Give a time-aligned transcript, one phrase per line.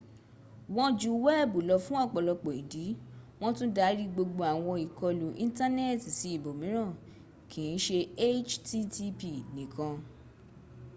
[0.75, 2.85] wọ́n ju wẹ́ẹ̀bù lọ fún ọ̀pọ̀lọpọ̀ ìdí.
[3.39, 6.91] wọ́n tún dári gbogbo àwọn ìkọlù ìńtánẹ́ẹ̀tì sí ibò míràn
[7.49, 7.99] kì ń ṣe
[8.41, 9.21] http
[9.55, 9.95] nìkan